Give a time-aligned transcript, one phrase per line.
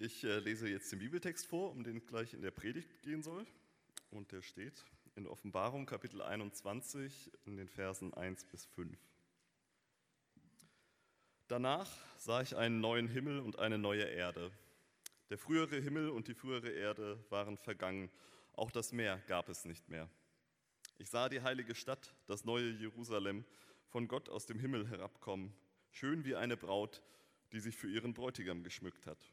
[0.00, 3.44] Ich äh, lese jetzt den Bibeltext vor, um den gleich in der Predigt gehen soll.
[4.12, 4.84] Und der steht
[5.16, 8.96] in Offenbarung Kapitel 21 in den Versen 1 bis 5.
[11.48, 14.52] Danach sah ich einen neuen Himmel und eine neue Erde.
[15.30, 18.08] Der frühere Himmel und die frühere Erde waren vergangen,
[18.52, 20.08] auch das Meer gab es nicht mehr.
[20.98, 23.44] Ich sah die heilige Stadt, das neue Jerusalem,
[23.88, 25.52] von Gott aus dem Himmel herabkommen,
[25.90, 27.02] schön wie eine Braut,
[27.50, 29.32] die sich für ihren Bräutigam geschmückt hat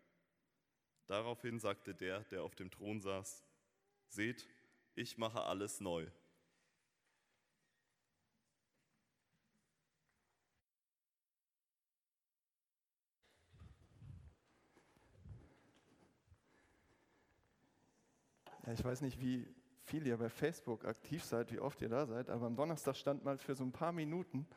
[1.11, 3.43] Daraufhin sagte der, der auf dem Thron saß,
[4.07, 4.47] Seht,
[4.95, 6.07] ich mache alles neu.
[18.65, 19.45] Ja, ich weiß nicht, wie
[19.83, 23.25] viel ihr bei Facebook aktiv seid, wie oft ihr da seid, aber am Donnerstag stand
[23.25, 24.47] mal für so ein paar Minuten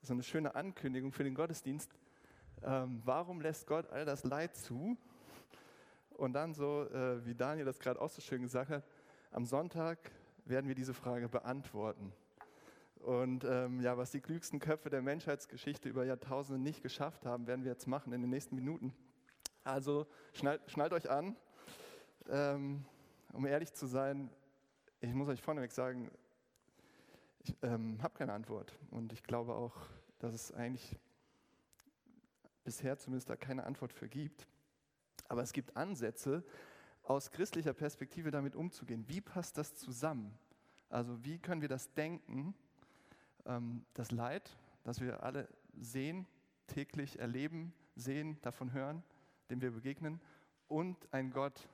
[0.00, 1.92] so eine schöne Ankündigung für den Gottesdienst.
[2.62, 4.96] Ähm, warum lässt Gott all das Leid zu?
[6.22, 8.84] Und dann so, äh, wie Daniel das gerade auch so schön gesagt hat,
[9.32, 9.98] am Sonntag
[10.44, 12.12] werden wir diese Frage beantworten.
[13.00, 17.64] Und ähm, ja, was die klügsten Köpfe der Menschheitsgeschichte über Jahrtausende nicht geschafft haben, werden
[17.64, 18.94] wir jetzt machen in den nächsten Minuten.
[19.64, 21.34] Also schnallt, schnallt euch an.
[22.28, 22.84] Ähm,
[23.32, 24.30] um ehrlich zu sein,
[25.00, 26.08] ich muss euch vorneweg sagen,
[27.40, 28.78] ich ähm, habe keine Antwort.
[28.92, 29.74] Und ich glaube auch,
[30.20, 30.96] dass es eigentlich
[32.62, 34.46] bisher zumindest da keine Antwort für gibt.
[35.32, 36.44] Aber es gibt Ansätze,
[37.04, 39.08] aus christlicher Perspektive damit umzugehen.
[39.08, 40.38] Wie passt das zusammen?
[40.90, 42.54] Also wie können wir das denken,
[43.46, 46.26] ähm, das Leid, das wir alle sehen,
[46.66, 49.02] täglich erleben, sehen, davon hören,
[49.48, 50.20] dem wir begegnen,
[50.68, 51.66] und ein Gott,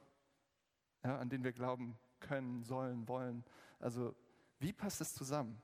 [1.03, 3.45] ja, an den wir glauben können, sollen, wollen.
[3.81, 4.15] Also
[4.61, 5.61] wie passt das zusammen?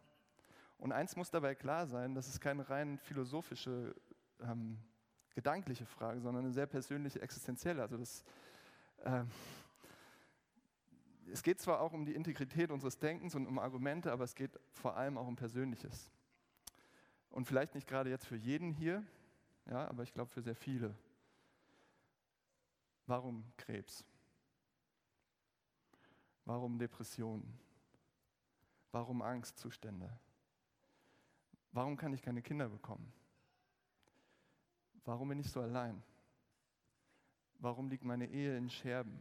[0.78, 3.94] Und eins muss dabei klar sein, das ist keine rein philosophische
[4.40, 4.80] ähm,
[5.34, 7.82] gedankliche Frage, sondern eine sehr persönliche, existenzielle.
[7.82, 8.24] Also das,
[9.04, 9.24] äh,
[11.32, 14.58] es geht zwar auch um die Integrität unseres Denkens und um Argumente, aber es geht
[14.70, 16.10] vor allem auch um Persönliches.
[17.30, 19.04] Und vielleicht nicht gerade jetzt für jeden hier,
[19.66, 20.94] ja, aber ich glaube für sehr viele.
[23.06, 24.04] Warum Krebs?
[26.44, 27.58] Warum Depressionen?
[28.92, 30.08] Warum Angstzustände?
[31.72, 33.12] Warum kann ich keine Kinder bekommen?
[35.04, 36.02] Warum bin ich so allein?
[37.58, 39.20] Warum liegt meine Ehe in Scherben?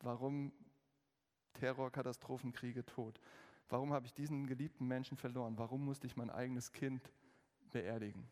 [0.00, 0.52] Warum
[1.54, 3.20] Terror, Katastrophen, Kriege, Tod?
[3.68, 5.56] Warum habe ich diesen geliebten Menschen verloren?
[5.56, 7.10] Warum musste ich mein eigenes Kind
[7.70, 8.28] beerdigen?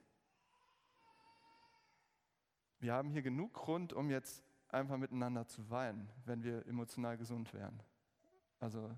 [2.81, 7.55] Wir haben hier genug Grund, um jetzt einfach miteinander zu weinen, wenn wir emotional gesund
[7.55, 7.81] wären.
[8.59, 8.91] Also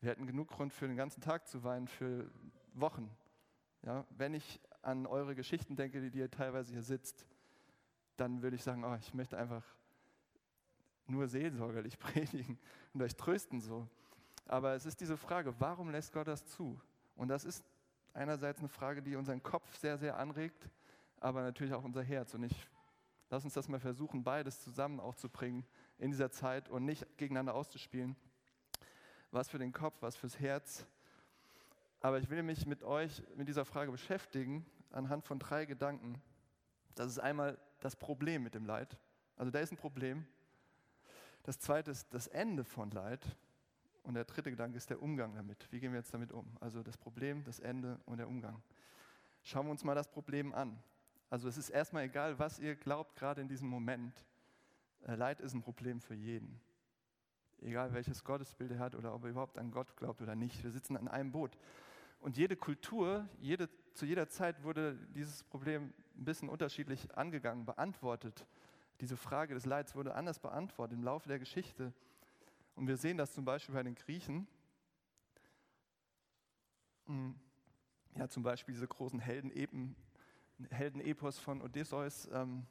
[0.00, 2.30] wir hätten genug Grund für den ganzen Tag zu weinen, für
[2.72, 3.10] Wochen.
[3.82, 7.26] Ja, wenn ich an eure Geschichten denke, die ihr teilweise hier sitzt,
[8.16, 9.64] dann würde ich sagen, oh, ich möchte einfach
[11.06, 12.58] nur seelsorgerlich predigen
[12.92, 13.86] und euch trösten so.
[14.46, 16.80] Aber es ist diese Frage, warum lässt Gott das zu?
[17.16, 17.64] Und das ist
[18.14, 20.70] einerseits eine Frage, die unseren Kopf sehr, sehr anregt,
[21.20, 22.34] aber natürlich auch unser Herz.
[22.34, 22.68] Und ich
[23.30, 25.66] lass uns das mal versuchen, beides zusammen auch zu bringen
[25.98, 28.16] in dieser Zeit und nicht gegeneinander auszuspielen.
[29.30, 30.86] Was für den Kopf, was fürs Herz.
[32.00, 36.20] Aber ich will mich mit euch mit dieser Frage beschäftigen anhand von drei Gedanken.
[36.94, 38.96] Das ist einmal das Problem mit dem Leid.
[39.36, 40.26] Also da ist ein Problem.
[41.42, 43.24] Das zweite ist das Ende von Leid.
[44.02, 45.70] Und der dritte Gedanke ist der Umgang damit.
[45.70, 46.46] Wie gehen wir jetzt damit um?
[46.60, 48.62] Also das Problem, das Ende und der Umgang.
[49.42, 50.82] Schauen wir uns mal das Problem an.
[51.30, 54.24] Also es ist erstmal egal, was ihr glaubt gerade in diesem Moment.
[55.06, 56.60] Äh, Leid ist ein Problem für jeden.
[57.60, 60.62] Egal welches Gottesbild er hat oder ob er überhaupt an Gott glaubt oder nicht.
[60.62, 61.58] Wir sitzen an einem Boot.
[62.20, 68.46] Und jede Kultur, jede, zu jeder Zeit wurde dieses Problem ein bisschen unterschiedlich angegangen, beantwortet.
[69.00, 71.92] Diese Frage des Leids wurde anders beantwortet im Laufe der Geschichte.
[72.74, 74.48] Und wir sehen das zum Beispiel bei den Griechen.
[77.06, 77.34] Hm.
[78.16, 79.94] Ja, zum Beispiel diese großen Heldenepen,
[80.70, 82.28] Heldenepos von Odysseus.
[82.32, 82.66] Ähm,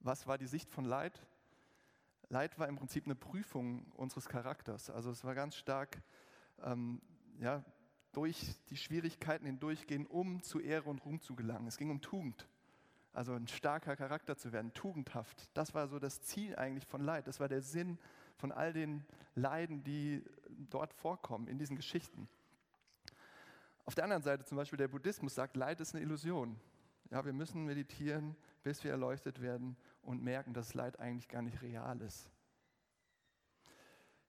[0.00, 1.24] was war die Sicht von Leid?
[2.28, 4.90] Leid war im Prinzip eine Prüfung unseres Charakters.
[4.90, 6.02] Also es war ganz stark
[6.62, 7.00] ähm,
[7.38, 7.64] ja,
[8.12, 11.66] durch die Schwierigkeiten hindurchgehen, um zu Ehre und Ruhm zu gelangen.
[11.66, 12.48] Es ging um Tugend.
[13.12, 15.50] Also ein starker Charakter zu werden, tugendhaft.
[15.54, 17.26] Das war so das Ziel eigentlich von Leid.
[17.26, 17.98] Das war der Sinn
[18.36, 20.22] von all den Leiden, die
[20.70, 22.28] dort vorkommen in diesen Geschichten.
[23.84, 26.60] Auf der anderen Seite zum Beispiel der Buddhismus sagt, Leid ist eine Illusion.
[27.10, 31.62] Ja, wir müssen meditieren, bis wir erleuchtet werden und merken, dass Leid eigentlich gar nicht
[31.62, 32.30] real ist.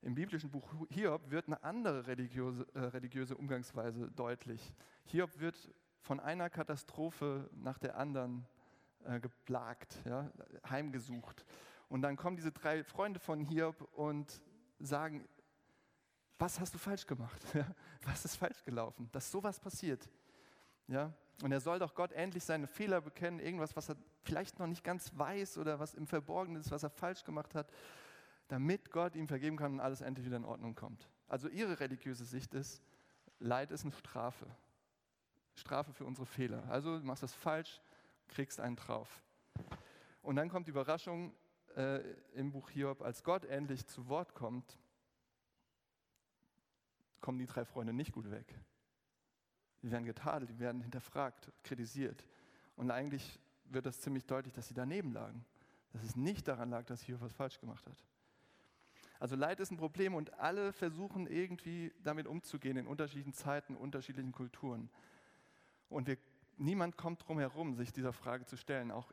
[0.02, 4.72] Im biblischen Buch Hiob wird eine andere religiöse, äh, religiöse Umgangsweise deutlich.
[5.04, 5.56] Hiob wird
[6.00, 8.46] von einer Katastrophe nach der anderen
[9.04, 10.30] äh, geplagt, ja,
[10.68, 11.44] heimgesucht.
[11.90, 14.40] Und dann kommen diese drei Freunde von Hiob und
[14.78, 15.28] sagen,
[16.38, 17.42] was hast du falsch gemacht?
[17.54, 17.66] Ja,
[18.04, 20.08] was ist falsch gelaufen, dass sowas passiert?
[20.86, 21.12] Ja,
[21.42, 24.82] und er soll doch Gott endlich seine Fehler bekennen, irgendwas, was er vielleicht noch nicht
[24.82, 27.70] ganz weiß oder was im Verborgenen ist, was er falsch gemacht hat
[28.50, 31.08] damit Gott ihm vergeben kann und alles endlich wieder in Ordnung kommt.
[31.28, 32.82] Also ihre religiöse Sicht ist,
[33.38, 34.44] Leid ist eine Strafe.
[35.54, 36.68] Strafe für unsere Fehler.
[36.68, 37.80] Also du machst das falsch,
[38.26, 39.22] kriegst einen drauf.
[40.20, 41.32] Und dann kommt die Überraschung
[41.76, 42.00] äh,
[42.34, 44.76] im Buch Hiob, als Gott endlich zu Wort kommt,
[47.20, 48.58] kommen die drei Freunde nicht gut weg.
[49.82, 52.26] Die werden getadelt, die werden hinterfragt, kritisiert.
[52.74, 55.44] Und eigentlich wird das ziemlich deutlich, dass sie daneben lagen.
[55.92, 58.04] Dass es nicht daran lag, dass Hiob was falsch gemacht hat.
[59.20, 64.32] Also Leid ist ein Problem und alle versuchen irgendwie damit umzugehen in unterschiedlichen Zeiten, unterschiedlichen
[64.32, 64.88] Kulturen.
[65.90, 66.16] Und wir,
[66.56, 69.12] niemand kommt drum herum, sich dieser Frage zu stellen, auch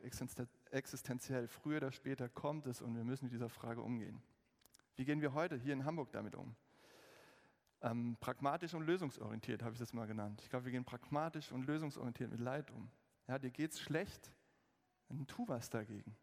[0.70, 1.46] existenziell.
[1.46, 4.22] Früher oder später kommt es und wir müssen mit dieser Frage umgehen.
[4.96, 6.56] Wie gehen wir heute hier in Hamburg damit um?
[7.82, 10.40] Ähm, pragmatisch und lösungsorientiert habe ich das mal genannt.
[10.42, 12.90] Ich glaube, wir gehen pragmatisch und lösungsorientiert mit Leid um.
[13.26, 14.32] Ja, dir geht es schlecht,
[15.08, 16.16] dann tu was dagegen.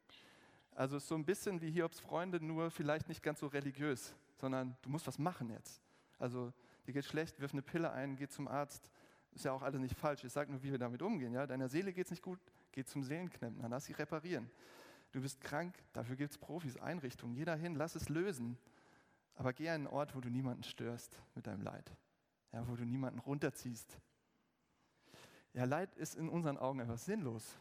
[0.76, 4.90] Also so ein bisschen wie Hiobs Freunde, nur vielleicht nicht ganz so religiös, sondern du
[4.90, 5.82] musst was machen jetzt.
[6.20, 6.52] Also
[6.86, 8.92] dir geht schlecht, wirf eine Pille ein, geh zum Arzt.
[9.32, 10.26] Ist ja auch alles nicht falsch.
[10.26, 11.34] Ich sage nur, wie wir damit umgehen.
[11.34, 11.48] Ja?
[11.48, 12.40] Deiner Seele geht es nicht gut,
[12.74, 14.50] geh zum Seelenklempner, lass sie reparieren.
[15.14, 17.36] Du bist krank, dafür gibt es Profis, Einrichtungen.
[17.36, 18.58] Jeder hin, lass es lösen.
[19.36, 21.90] Aber geh an einen Ort, wo du niemanden störst mit deinem Leid.
[22.52, 23.98] Ja, wo du niemanden runterziehst.
[25.54, 27.58] Ja, Leid ist in unseren Augen etwas sinnlos.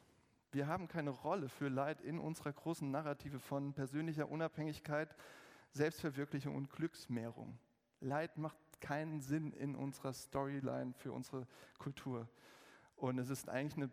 [0.55, 5.13] Wir haben keine Rolle für Leid in unserer großen Narrative von persönlicher Unabhängigkeit,
[5.73, 7.59] Selbstverwirklichung und Glücksmehrung.
[7.99, 11.49] Leid macht keinen Sinn in unserer Storyline für unsere
[11.79, 12.29] Kultur.
[12.95, 13.91] Und es ist eigentlich eine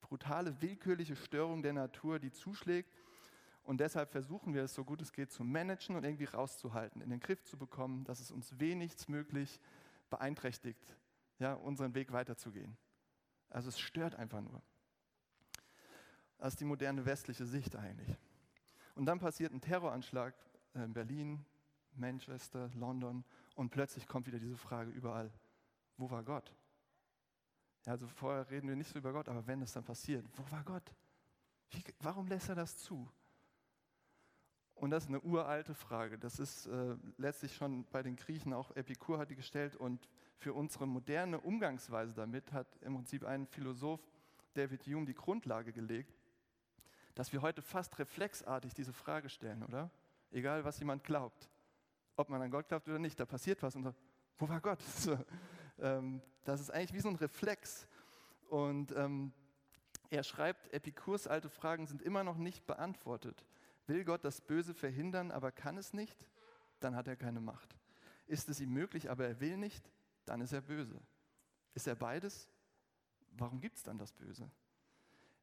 [0.00, 2.92] brutale, willkürliche Störung der Natur, die zuschlägt.
[3.62, 7.10] Und deshalb versuchen wir es so gut es geht zu managen und irgendwie rauszuhalten, in
[7.10, 9.60] den Griff zu bekommen, dass es uns wenigstmöglich
[10.10, 10.96] beeinträchtigt,
[11.38, 12.76] ja, unseren Weg weiterzugehen.
[13.48, 14.60] Also es stört einfach nur
[16.38, 18.16] als die moderne westliche Sicht eigentlich.
[18.94, 20.34] Und dann passiert ein Terroranschlag
[20.74, 21.44] in Berlin,
[21.94, 23.24] Manchester, London
[23.54, 25.30] und plötzlich kommt wieder diese Frage überall,
[25.96, 26.54] wo war Gott?
[27.86, 30.50] Ja, also vorher reden wir nicht so über Gott, aber wenn es dann passiert, wo
[30.50, 30.94] war Gott?
[31.70, 33.08] Wie, warum lässt er das zu?
[34.74, 36.18] Und das ist eine uralte Frage.
[36.18, 40.06] Das ist äh, letztlich schon bei den Griechen auch Epikur hat die gestellt und
[40.36, 44.06] für unsere moderne Umgangsweise damit hat im Prinzip ein Philosoph
[44.52, 46.14] David Hume die Grundlage gelegt
[47.16, 49.90] dass wir heute fast reflexartig diese Frage stellen, oder?
[50.30, 51.50] Egal, was jemand glaubt.
[52.14, 53.94] Ob man an Gott glaubt oder nicht, da passiert was und so,
[54.38, 54.78] wo war Gott?
[55.78, 57.86] Ähm, das ist eigentlich wie so ein Reflex.
[58.48, 59.34] Und ähm,
[60.08, 63.44] er schreibt, Epikurs alte Fragen sind immer noch nicht beantwortet.
[63.86, 66.26] Will Gott das Böse verhindern, aber kann es nicht?
[66.80, 67.76] Dann hat er keine Macht.
[68.26, 69.92] Ist es ihm möglich, aber er will nicht?
[70.24, 70.98] Dann ist er böse.
[71.74, 72.48] Ist er beides?
[73.32, 74.50] Warum gibt es dann das Böse?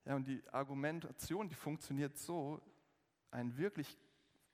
[0.05, 2.62] Ja, und die Argumentation, die funktioniert so,
[3.31, 3.98] ein wirklich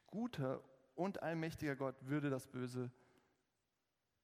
[0.07, 0.63] guter
[0.95, 2.91] und allmächtiger Gott würde das Böse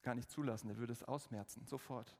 [0.01, 2.15] gar nicht zulassen, er würde es ausmerzen, sofort.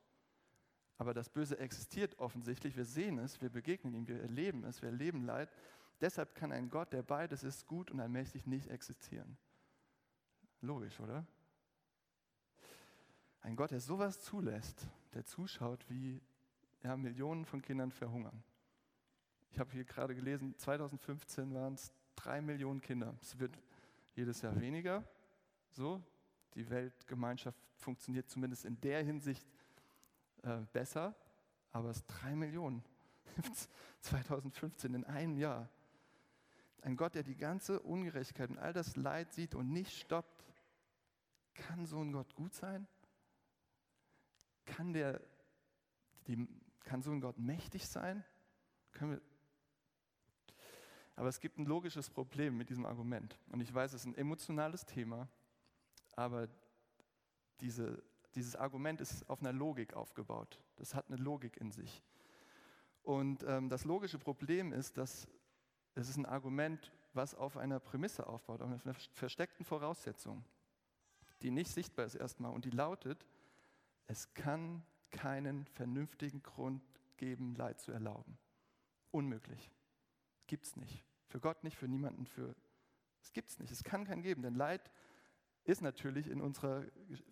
[0.98, 4.88] Aber das Böse existiert offensichtlich, wir sehen es, wir begegnen ihm, wir erleben es, wir
[4.88, 5.50] erleben Leid.
[6.00, 9.36] Deshalb kann ein Gott, der beides ist, gut und allmächtig nicht existieren.
[10.60, 11.26] Logisch, oder?
[13.40, 16.20] Ein Gott, der sowas zulässt, der zuschaut, wie
[16.82, 18.42] ja, Millionen von Kindern verhungern.
[19.50, 23.16] Ich habe hier gerade gelesen, 2015 waren es drei Millionen Kinder.
[23.20, 23.58] Es wird
[24.14, 25.04] jedes Jahr weniger.
[25.70, 26.02] So,
[26.54, 29.46] die Weltgemeinschaft funktioniert zumindest in der Hinsicht
[30.42, 31.14] äh, besser,
[31.72, 32.82] aber es sind drei Millionen.
[34.00, 35.68] 2015 in einem Jahr.
[36.82, 40.44] Ein Gott, der die ganze Ungerechtigkeit und all das Leid sieht und nicht stoppt.
[41.54, 42.86] Kann so ein Gott gut sein?
[44.66, 45.20] Kann, der,
[46.26, 46.48] die,
[46.84, 48.24] kann so ein Gott mächtig sein?
[48.92, 49.20] Können wir
[51.16, 53.38] aber es gibt ein logisches Problem mit diesem Argument.
[53.50, 55.28] Und ich weiß, es ist ein emotionales Thema,
[56.14, 56.48] aber
[57.60, 58.02] diese,
[58.34, 60.60] dieses Argument ist auf einer Logik aufgebaut.
[60.76, 62.02] Das hat eine Logik in sich.
[63.02, 65.26] Und ähm, das logische Problem ist, dass
[65.94, 70.44] es ist ein Argument, was auf einer Prämisse aufbaut, auf einer versteckten Voraussetzung,
[71.40, 73.26] die nicht sichtbar ist erstmal und die lautet,
[74.06, 76.82] es kann keinen vernünftigen Grund
[77.16, 78.36] geben, Leid zu erlauben.
[79.10, 79.70] Unmöglich.
[80.46, 81.04] Gibt es nicht.
[81.26, 82.54] Für Gott nicht, für niemanden, für.
[83.20, 83.72] Es gibt es nicht.
[83.72, 84.90] Es kann keinen geben, denn Leid
[85.64, 86.84] ist natürlich in unserer.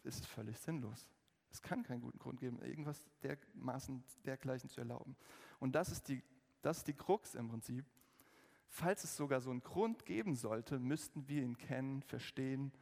[0.03, 1.09] ist völlig sinnlos.
[1.51, 5.17] Es kann keinen guten Grund geben, irgendwas dermaßen dergleichen zu erlauben.
[5.61, 6.21] Und das ist die,
[6.63, 7.87] das ist die Krux im Prinzip.
[8.67, 12.73] Falls es sogar so einen Grund geben sollte, müssten wir ihn kennen, verstehen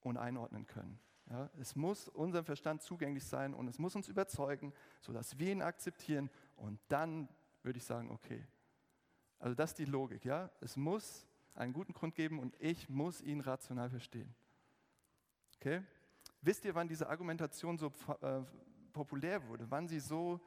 [0.00, 0.98] und einordnen können.
[1.28, 5.62] Ja, es muss unserem Verstand zugänglich sein und es muss uns überzeugen, sodass wir ihn
[5.62, 7.28] akzeptieren und dann
[7.62, 8.46] würde ich sagen, okay.
[9.42, 10.24] Also das ist die Logik.
[10.24, 10.48] Ja?
[10.60, 14.32] Es muss einen guten Grund geben und ich muss ihn rational verstehen.
[15.56, 15.82] Okay?
[16.40, 18.40] Wisst ihr, wann diese Argumentation so äh,
[18.92, 20.40] populär wurde, wann sie so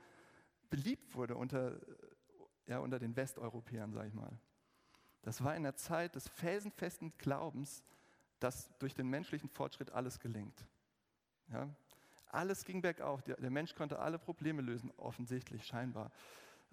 [0.70, 1.78] beliebt wurde unter,
[2.68, 4.32] ja, unter den Westeuropäern, sage ich mal?
[5.24, 7.84] Das war in der Zeit des felsenfesten Glaubens,
[8.40, 10.66] dass durch den menschlichen Fortschritt alles gelingt.
[11.52, 11.70] Ja?
[12.28, 13.22] Alles ging bergauf.
[13.24, 16.12] Der, der Mensch konnte alle Probleme lösen, offensichtlich, scheinbar.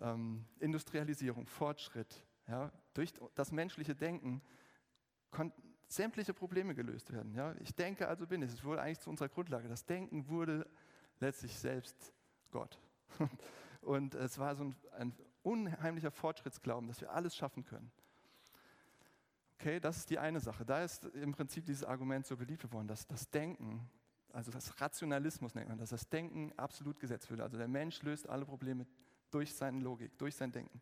[0.03, 2.25] Ähm, Industrialisierung, Fortschritt.
[2.49, 2.73] Ja?
[2.93, 4.43] Durch das menschliche Denken
[5.31, 7.35] konnten sämtliche Probleme gelöst werden.
[7.35, 7.55] Ja?
[7.61, 8.53] Ich denke, also bin ich.
[8.53, 9.69] Es wurde eigentlich zu unserer Grundlage.
[9.69, 10.69] Das Denken wurde
[11.21, 12.13] letztlich selbst
[12.51, 12.79] Gott.
[13.81, 17.91] Und es war so ein, ein unheimlicher Fortschrittsglauben, dass wir alles schaffen können.
[19.59, 20.65] Okay, das ist die eine Sache.
[20.65, 23.89] Da ist im Prinzip dieses Argument so beliebt geworden, dass das Denken,
[24.33, 27.41] also das Rationalismus nennt man, dass das Denken absolut gesetzt wird.
[27.41, 28.87] Also der Mensch löst alle Probleme
[29.35, 30.81] durch seine Logik, durch sein Denken.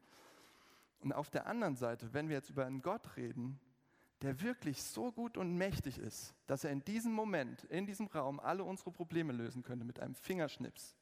[1.01, 3.59] Und auf der anderen Seite, wenn wir jetzt über einen Gott reden,
[4.23, 8.39] der wirklich so gut und mächtig ist, dass er in diesem Moment, in diesem Raum
[8.39, 10.95] alle unsere Probleme lösen könnte mit einem Fingerschnips.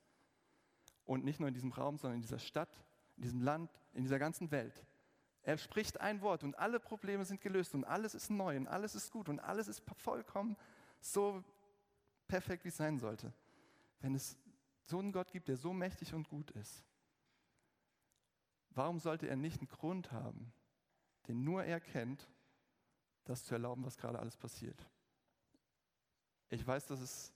[1.05, 2.85] Und nicht nur in diesem Raum, sondern in dieser Stadt,
[3.17, 4.85] in diesem Land, in dieser ganzen Welt.
[5.43, 8.95] Er spricht ein Wort und alle Probleme sind gelöst und alles ist neu und alles
[8.95, 10.57] ist gut und alles ist vollkommen
[11.01, 11.43] so
[12.29, 13.33] perfekt, wie es sein sollte.
[14.01, 14.37] Wenn es
[14.85, 16.85] so einen Gott gibt, der so mächtig und gut ist,
[18.79, 20.53] warum sollte er nicht einen Grund haben,
[21.27, 22.31] den nur er kennt,
[23.25, 24.89] das zu erlauben, was gerade alles passiert?
[26.49, 27.35] Ich weiß, das ist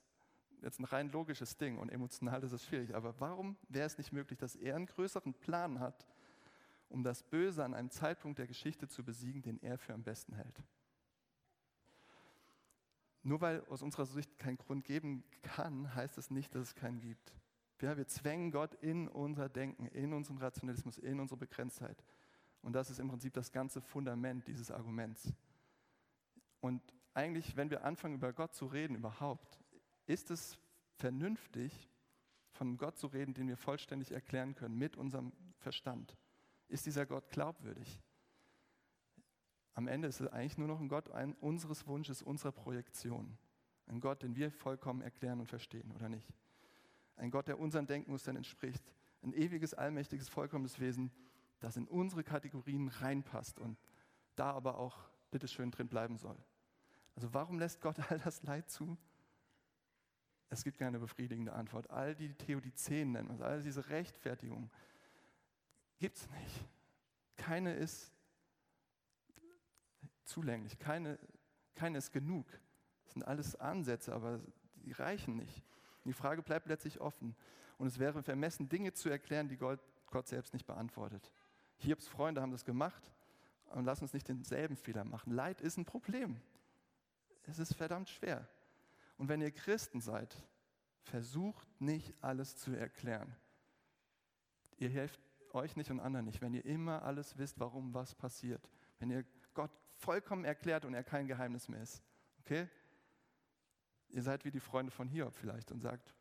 [0.63, 4.13] jetzt ein rein logisches Ding und emotional ist es schwierig, aber warum wäre es nicht
[4.13, 6.07] möglich, dass er einen größeren Plan hat,
[6.89, 10.35] um das Böse an einem Zeitpunkt der Geschichte zu besiegen, den er für am besten
[10.35, 10.63] hält.
[13.23, 17.01] Nur weil aus unserer Sicht kein Grund geben kann, heißt es nicht, dass es keinen
[17.01, 17.35] gibt.
[17.83, 22.03] Ja, wir zwängen Gott in unser Denken, in unseren Rationalismus, in unsere Begrenztheit.
[22.63, 25.33] Und das ist im Prinzip das ganze Fundament dieses Arguments.
[26.61, 26.81] Und
[27.13, 29.61] eigentlich, wenn wir anfangen, über Gott zu reden überhaupt,
[30.07, 30.59] ist es
[30.95, 31.91] vernünftig,
[32.53, 36.17] von Gott zu reden, den wir vollständig erklären können mit unserem Verstand
[36.73, 38.01] ist dieser Gott glaubwürdig?
[39.75, 43.39] Am Ende ist es eigentlich nur noch ein Gott ein, unseres Wunsches, unserer Projektion.
[43.87, 46.33] Ein Gott, den wir vollkommen erklären und verstehen, oder nicht?
[47.17, 48.83] Ein Gott, der unseren Denkmustern entspricht.
[49.23, 51.13] Ein ewiges, allmächtiges, vollkommenes Wesen,
[51.61, 53.79] das in unsere Kategorien reinpasst und
[54.35, 54.99] da aber auch
[55.31, 56.37] bitteschön drin bleiben soll.
[57.15, 58.97] Also warum lässt Gott all das Leid zu?
[60.49, 61.91] Es gibt keine befriedigende Antwort.
[61.91, 64.71] All die Theodizeen nennen, also all diese Rechtfertigungen,
[66.03, 66.69] Gibt es nicht.
[67.37, 68.13] Keine ist
[70.25, 71.17] zulänglich, keine,
[71.77, 72.45] keine ist genug.
[73.05, 74.41] Das sind alles Ansätze, aber
[74.75, 75.63] die reichen nicht.
[76.05, 77.37] Die Frage bleibt letztlich offen.
[77.79, 79.81] Und es wäre vermessen, Dinge zu erklären, die Gott,
[80.25, 81.33] selbst nicht beantwortet.
[81.79, 83.03] Hiobs Freunde haben das gemacht
[83.71, 85.33] und lass uns nicht denselben Fehler machen.
[85.33, 86.41] Leid ist ein Problem.
[87.45, 88.47] Es ist verdammt schwer.
[89.17, 90.37] Und wenn ihr Christen seid,
[91.03, 93.35] versucht nicht alles zu erklären.
[94.77, 95.21] Ihr helft
[95.53, 98.69] euch nicht und anderen nicht, wenn ihr immer alles wisst, warum was passiert.
[98.99, 102.03] Wenn ihr Gott vollkommen erklärt und er kein Geheimnis mehr ist.
[102.41, 102.69] Okay?
[104.13, 106.15] Ihr seid wie die Freunde von Hiob vielleicht und sagt,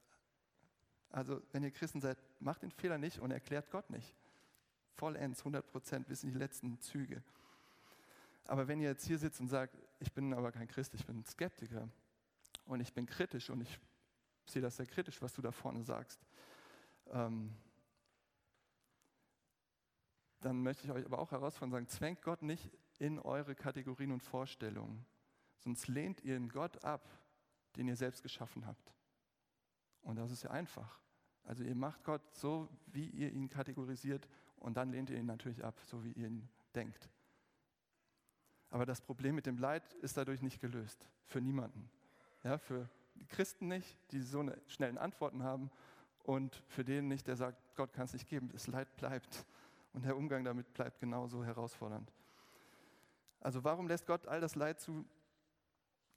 [1.10, 4.16] also wenn ihr Christen seid, macht den Fehler nicht und erklärt Gott nicht.
[4.96, 7.22] Vollends, 100 Prozent bis in die letzten Züge.
[8.46, 11.20] Aber wenn ihr jetzt hier sitzt und sagt, ich bin aber kein Christ, ich bin
[11.20, 11.90] ein Skeptiker
[12.66, 13.80] und ich bin kritisch und ich
[14.46, 16.20] sehe das sehr kritisch, was du da vorne sagst,
[17.12, 17.56] ähm,
[20.40, 24.24] dann möchte ich euch aber auch herausfordern sagen, zwängt Gott nicht in eure Kategorien und
[24.24, 25.06] Vorstellungen,
[25.60, 27.08] sonst lehnt ihr den Gott ab,
[27.76, 28.94] den ihr selbst geschaffen habt.
[30.02, 31.00] Und das ist ja einfach.
[31.44, 35.64] Also ihr macht Gott so, wie ihr ihn kategorisiert und dann lehnt ihr ihn natürlich
[35.64, 37.10] ab, so wie ihr ihn denkt.
[38.70, 41.08] Aber das Problem mit dem Leid ist dadurch nicht gelöst.
[41.26, 41.90] Für niemanden.
[42.44, 45.70] Ja, für die Christen nicht, die so eine schnellen Antworten haben
[46.24, 48.50] und für den nicht, der sagt, Gott kann es nicht geben.
[48.50, 49.46] Das Leid bleibt
[49.94, 52.12] und der Umgang damit bleibt genauso herausfordernd.
[53.42, 55.06] Also warum lässt Gott all das Leid zu?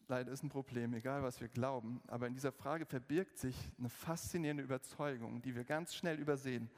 [0.06, 2.02] Leid ist ein Problem, egal was wir glauben.
[2.08, 6.70] Aber in dieser Frage verbirgt sich eine faszinierende Überzeugung, die wir ganz schnell übersehen.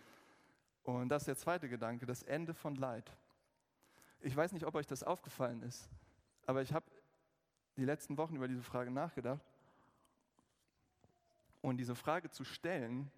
[0.85, 3.11] Und das ist der zweite Gedanke, das Ende von Leid.
[4.21, 5.88] Ich weiß nicht, ob euch das aufgefallen ist,
[6.47, 6.87] aber ich habe
[7.76, 9.45] die letzten Wochen über diese Frage nachgedacht.
[11.61, 13.11] Und diese Frage zu stellen,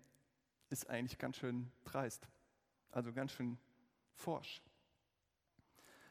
[0.71, 2.29] ist eigentlich ganz schön dreist,
[2.91, 3.59] also ganz schön
[4.13, 4.63] forsch.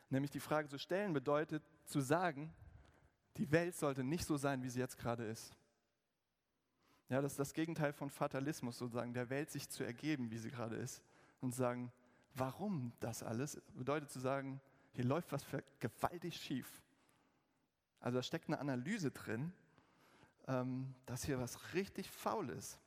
[0.09, 2.53] Nämlich die Frage zu stellen bedeutet zu sagen,
[3.37, 5.55] die Welt sollte nicht so sein, wie sie jetzt gerade ist.
[7.09, 10.49] Ja, das ist das Gegenteil von Fatalismus, sozusagen, der Welt sich zu ergeben, wie sie
[10.49, 11.01] gerade ist.
[11.39, 11.91] Und sagen,
[12.33, 13.61] warum das alles?
[13.75, 14.59] Bedeutet zu sagen,
[14.91, 15.45] hier läuft was
[15.79, 16.81] gewaltig schief.
[17.99, 19.53] Also da steckt eine Analyse drin,
[20.47, 22.79] ähm, dass hier was richtig faul ist.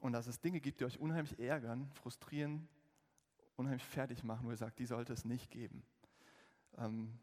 [0.00, 2.68] Und dass es Dinge gibt, die euch unheimlich ärgern, frustrieren,
[3.56, 5.82] unheimlich fertig machen, wo ihr sagt, die sollte es nicht geben.
[6.76, 7.18] Ähm,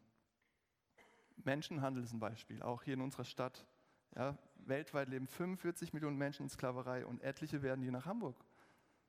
[1.44, 3.66] Menschenhandel ist ein Beispiel, auch hier in unserer Stadt.
[4.14, 8.36] Ja, weltweit leben 45 Millionen Menschen in Sklaverei und etliche werden hier nach Hamburg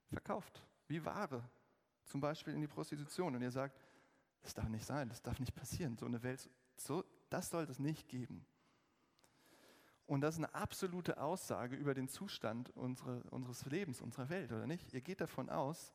[0.09, 1.43] verkauft, wie Ware,
[2.05, 3.35] zum Beispiel in die Prostitution.
[3.35, 3.77] Und ihr sagt,
[4.41, 7.79] das darf nicht sein, das darf nicht passieren, so eine Welt, so, das sollte es
[7.79, 8.45] nicht geben.
[10.05, 14.67] Und das ist eine absolute Aussage über den Zustand unsere, unseres Lebens, unserer Welt, oder
[14.67, 14.93] nicht?
[14.93, 15.93] Ihr geht davon aus,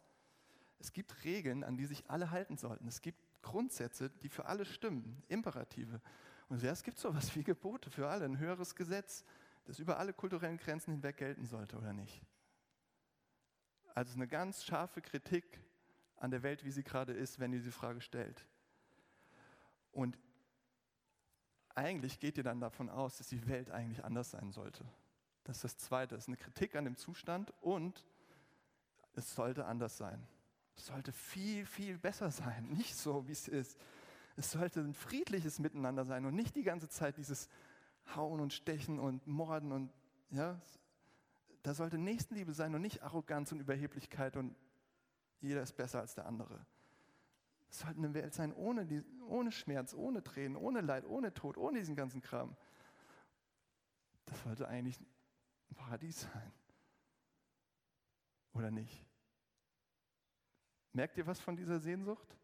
[0.79, 2.89] es gibt Regeln, an die sich alle halten sollten.
[2.89, 6.01] Es gibt Grundsätze, die für alle stimmen, Imperative.
[6.49, 9.25] Und ja, es gibt sowas wie Gebote für alle, ein höheres Gesetz,
[9.65, 12.23] das über alle kulturellen Grenzen hinweg gelten sollte, oder nicht?
[13.95, 15.61] Also eine ganz scharfe Kritik
[16.17, 18.47] an der Welt, wie sie gerade ist, wenn ihr diese Frage stellt.
[19.93, 20.19] Und
[21.75, 24.85] eigentlich geht ihr dann davon aus, dass die Welt eigentlich anders sein sollte.
[25.45, 28.05] Das ist das Zweite, das ist eine Kritik an dem Zustand und
[29.15, 30.27] es sollte anders sein.
[30.79, 33.79] Es sollte viel, viel besser sein, nicht so, wie es ist.
[34.37, 37.49] Es sollte ein friedliches Miteinander sein und nicht die ganze Zeit dieses
[38.15, 39.93] Hauen und Stechen und Morden und
[40.31, 40.61] ja,
[41.65, 44.55] da sollte Nächstenliebe sein und nicht Arroganz und Überheblichkeit und
[45.41, 46.65] jeder ist besser als der andere.
[47.69, 51.59] Es sollte eine Welt sein ohne, die, ohne Schmerz, ohne Tränen, ohne Leid, ohne Tod,
[51.59, 52.57] ohne diesen ganzen Kram.
[54.27, 56.53] Das sollte eigentlich ein Paradies sein.
[58.53, 59.08] Oder nicht?
[60.99, 62.37] Merkt ihr was von dieser Sehnsucht?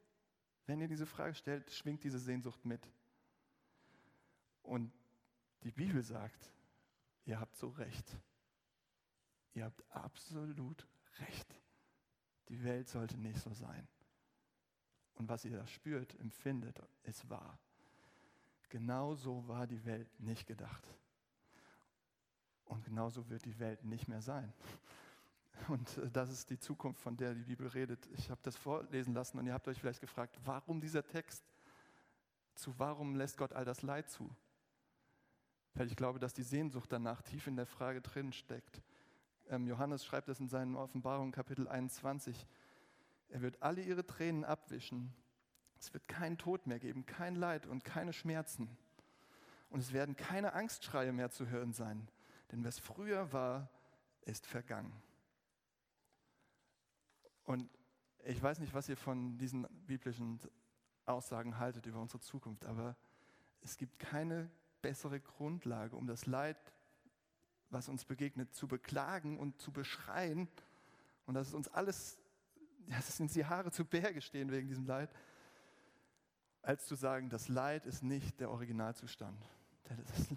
[0.66, 2.88] Wenn ihr diese Frage stellt, schwingt diese Sehnsucht mit.
[4.62, 4.92] Und
[5.64, 6.52] die Bibel sagt,
[7.24, 8.16] ihr habt so recht.
[9.54, 10.86] Ihr habt absolut
[11.18, 11.52] recht.
[12.48, 13.88] Die Welt sollte nicht so sein.
[15.14, 17.58] Und was ihr da spürt, empfindet, ist wahr.
[18.68, 20.86] Genau so war die Welt nicht gedacht.
[22.66, 24.52] Und genauso wird die Welt nicht mehr sein.
[25.68, 28.06] Und äh, das ist die Zukunft, von der die Bibel redet.
[28.16, 31.44] Ich habe das vorlesen lassen und ihr habt euch vielleicht gefragt, warum dieser Text?
[32.54, 34.30] Zu warum lässt Gott all das Leid zu?
[35.74, 38.80] Weil ich glaube, dass die Sehnsucht danach tief in der Frage drin steckt.
[39.48, 42.46] Ähm, Johannes schreibt es in seinen Offenbarungen Kapitel 21.
[43.28, 45.12] Er wird alle ihre Tränen abwischen.
[45.78, 48.76] Es wird keinen Tod mehr geben, kein Leid und keine Schmerzen.
[49.70, 52.08] Und es werden keine Angstschreie mehr zu hören sein.
[52.52, 53.68] Denn was früher war,
[54.22, 54.92] ist vergangen.
[57.44, 57.70] Und
[58.24, 60.40] ich weiß nicht, was ihr von diesen biblischen
[61.06, 62.96] Aussagen haltet über unsere Zukunft, aber
[63.60, 64.50] es gibt keine
[64.82, 66.56] bessere Grundlage, um das Leid,
[67.70, 70.48] was uns begegnet, zu beklagen und zu beschreien
[71.26, 72.18] und dass es uns alles,
[72.86, 75.10] dass uns die Haare zu Berge stehen wegen diesem Leid,
[76.62, 79.38] als zu sagen, das Leid ist nicht der Originalzustand.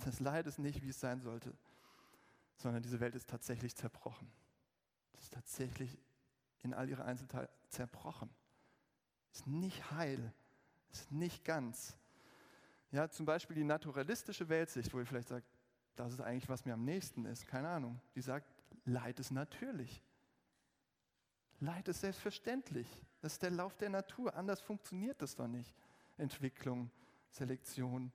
[0.06, 1.54] Das Leid ist nicht, wie es sein sollte,
[2.58, 4.30] sondern diese Welt ist tatsächlich zerbrochen.
[5.14, 5.98] Es ist tatsächlich
[6.64, 8.30] in all ihre Einzelteile zerbrochen.
[9.32, 10.34] Ist nicht heil,
[10.92, 11.96] ist nicht ganz.
[12.92, 15.48] Ja, zum Beispiel die naturalistische Weltsicht, wo ihr vielleicht sagt,
[15.96, 18.00] das ist eigentlich, was mir am nächsten ist, keine Ahnung.
[18.16, 18.48] Die sagt,
[18.86, 20.02] Leid ist natürlich.
[21.60, 22.88] Leid ist selbstverständlich.
[23.20, 24.36] Das ist der Lauf der Natur.
[24.36, 25.74] Anders funktioniert das doch nicht.
[26.18, 26.92] Entwicklung,
[27.32, 28.12] Selektion,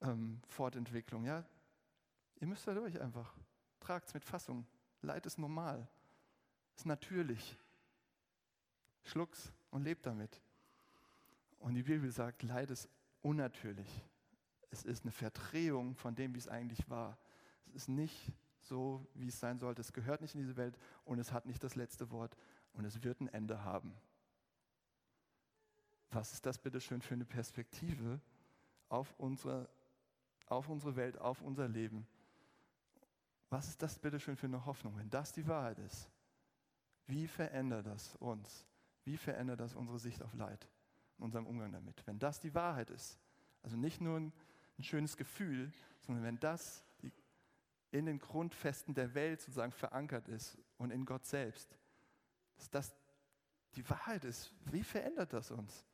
[0.00, 1.24] ähm, Fortentwicklung.
[1.24, 1.44] Ja?
[2.40, 3.36] Ihr müsst da durch einfach.
[3.78, 4.66] Tragt es mit Fassung.
[5.02, 5.86] Leid ist normal.
[6.76, 7.58] Ist natürlich.
[9.04, 10.40] Schluck's und lebt damit.
[11.58, 12.88] Und die Bibel sagt, Leid ist
[13.22, 14.04] unnatürlich.
[14.70, 17.18] Es ist eine Verdrehung von dem, wie es eigentlich war.
[17.66, 19.80] Es ist nicht so, wie es sein sollte.
[19.80, 22.36] Es gehört nicht in diese Welt und es hat nicht das letzte Wort
[22.72, 23.94] und es wird ein Ende haben.
[26.10, 28.20] Was ist das bitte schön für eine Perspektive
[28.88, 29.68] auf unsere,
[30.46, 32.06] auf unsere Welt, auf unser Leben?
[33.50, 34.96] Was ist das bitte schön für eine Hoffnung?
[34.96, 36.10] Wenn das die Wahrheit ist,
[37.06, 38.66] wie verändert das uns?
[39.04, 40.68] Wie verändert das unsere Sicht auf Leid,
[41.18, 42.06] in unserem Umgang damit?
[42.06, 43.18] Wenn das die Wahrheit ist,
[43.62, 44.32] also nicht nur ein,
[44.80, 46.84] schönes Gefühl, sondern wenn das
[47.92, 51.78] in den Grundfesten der Welt sozusagen verankert ist und in Gott selbst,
[52.56, 52.94] dass das
[53.76, 55.84] die Wahrheit ist, wie verändert das uns?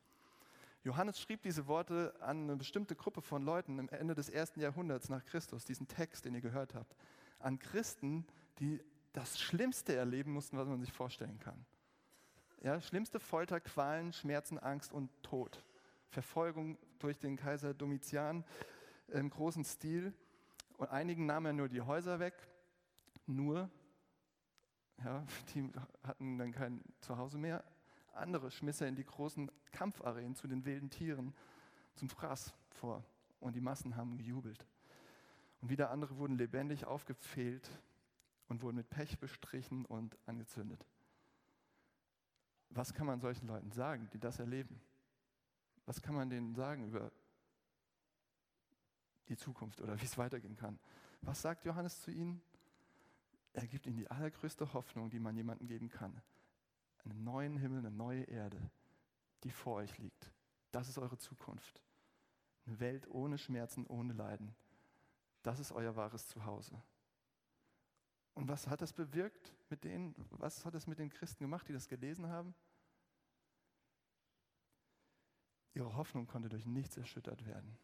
[0.84, 5.08] Johannes schrieb diese Worte an eine bestimmte Gruppe von Leuten am Ende des ersten Jahrhunderts
[5.08, 6.96] nach Christus, diesen Text, den ihr gehört habt,
[7.40, 8.26] an Christen,
[8.58, 8.80] die
[9.12, 11.64] das Schlimmste erleben mussten, was man sich vorstellen kann.
[12.60, 15.62] Ja, schlimmste Folter, Qualen, Schmerzen, Angst und Tod.
[16.10, 18.44] Verfolgung durch den Kaiser Domitian
[19.08, 20.12] im großen Stil.
[20.76, 22.34] Und einigen nahm er nur die Häuser weg,
[23.26, 23.70] nur,
[25.04, 25.70] ja, die
[26.02, 27.64] hatten dann kein Zuhause mehr.
[28.14, 31.34] Andere schmiss er in die großen Kampfarenen zu den wilden Tieren
[31.94, 33.04] zum Fraß vor.
[33.40, 34.66] Und die Massen haben gejubelt.
[35.60, 37.70] Und wieder andere wurden lebendig aufgepfählt
[38.48, 40.84] und wurden mit Pech bestrichen und angezündet.
[42.70, 44.80] Was kann man solchen Leuten sagen, die das erleben?
[45.86, 47.10] Was kann man denen sagen über
[49.28, 50.78] die Zukunft oder wie es weitergehen kann?
[51.22, 52.42] Was sagt Johannes zu ihnen?
[53.52, 56.20] Er gibt ihnen die allergrößte Hoffnung, die man jemandem geben kann.
[57.04, 58.58] Einen neuen Himmel, eine neue Erde,
[59.44, 60.30] die vor euch liegt.
[60.70, 61.82] Das ist eure Zukunft.
[62.66, 64.54] Eine Welt ohne Schmerzen, ohne Leiden.
[65.42, 66.82] Das ist euer wahres Zuhause.
[68.38, 70.14] Und was hat das bewirkt mit denen?
[70.30, 72.54] Was hat es mit den Christen gemacht, die das gelesen haben?
[75.74, 77.76] Ihre Hoffnung konnte durch nichts erschüttert werden.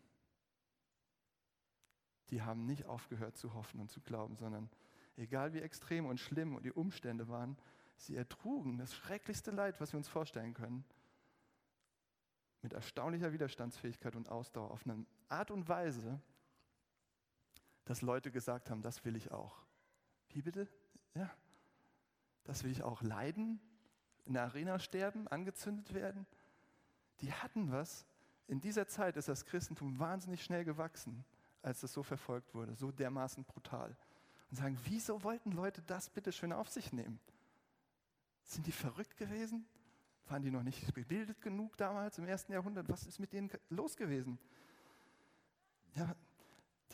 [2.30, 4.70] Die haben nicht aufgehört zu hoffen und zu glauben, sondern
[5.16, 7.58] egal wie extrem und schlimm die Umstände waren,
[7.96, 10.84] sie ertrugen das schrecklichste Leid, was wir uns vorstellen können,
[12.62, 16.22] mit erstaunlicher Widerstandsfähigkeit und Ausdauer auf eine Art und Weise,
[17.86, 19.64] dass Leute gesagt haben, das will ich auch.
[20.34, 20.68] Wie bitte?
[21.14, 21.30] Ja,
[22.42, 23.02] das will ich auch.
[23.02, 23.60] Leiden,
[24.26, 26.26] in der Arena sterben, angezündet werden.
[27.20, 28.04] Die hatten was.
[28.48, 31.24] In dieser Zeit ist das Christentum wahnsinnig schnell gewachsen,
[31.62, 33.96] als es so verfolgt wurde, so dermaßen brutal.
[34.50, 37.20] Und sagen, wieso wollten Leute das bitte schön auf sich nehmen?
[38.42, 39.64] Sind die verrückt gewesen?
[40.26, 42.88] Waren die noch nicht gebildet genug damals im ersten Jahrhundert?
[42.88, 44.38] Was ist mit denen los gewesen?
[45.94, 46.16] Ja,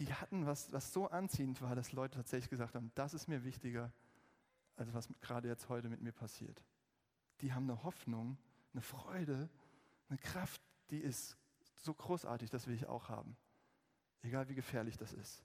[0.01, 3.45] die hatten was, was so anziehend war, dass Leute tatsächlich gesagt haben, das ist mir
[3.45, 3.93] wichtiger,
[4.77, 6.65] als was gerade jetzt heute mit mir passiert.
[7.43, 8.39] Die haben eine Hoffnung,
[8.73, 9.51] eine Freude,
[10.09, 11.37] eine Kraft, die ist
[11.77, 13.37] so großartig, das will ich auch haben.
[14.23, 15.45] Egal wie gefährlich das ist.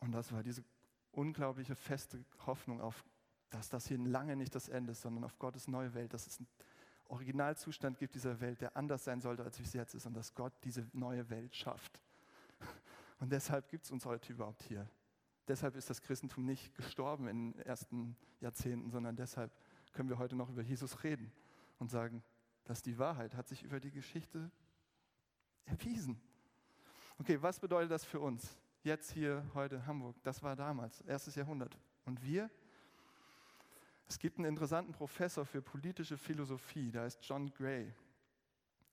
[0.00, 0.62] Und das war diese
[1.12, 3.06] unglaubliche feste Hoffnung auf,
[3.48, 6.40] dass das hier lange nicht das Ende ist, sondern auf Gottes neue Welt, dass es
[6.40, 6.48] ein
[7.08, 10.34] Originalzustand gibt dieser Welt, der anders sein sollte, als wie es jetzt ist und dass
[10.34, 12.00] Gott diese neue Welt schafft.
[13.18, 14.88] Und deshalb gibt es uns heute überhaupt hier.
[15.48, 19.52] Deshalb ist das Christentum nicht gestorben in den ersten Jahrzehnten, sondern deshalb
[19.92, 21.32] können wir heute noch über Jesus reden
[21.78, 22.22] und sagen,
[22.64, 24.50] dass die Wahrheit hat sich über die Geschichte
[25.64, 26.20] erwiesen.
[27.18, 28.58] Okay, was bedeutet das für uns?
[28.82, 30.16] Jetzt hier, heute in Hamburg.
[30.22, 31.78] Das war damals, erstes Jahrhundert.
[32.04, 32.50] Und wir?
[34.08, 37.92] Es gibt einen interessanten Professor für politische Philosophie, der heißt John Gray.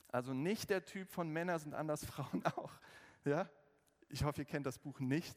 [0.08, 2.72] Also nicht der Typ von Männer sind anders, Frauen auch.
[3.26, 3.50] Ja?
[4.10, 5.36] Ich hoffe, ihr kennt das Buch nicht.